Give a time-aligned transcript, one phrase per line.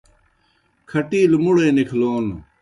[0.89, 2.25] کھٹِیلہ مُڑے نِکھلون